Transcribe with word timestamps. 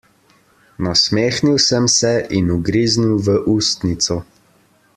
Nasmehnil 0.79 1.59
sem 1.67 1.87
se 1.97 2.13
in 2.39 2.47
ugriznil 2.55 3.15
v 3.25 3.27
ustnico. 3.55 4.15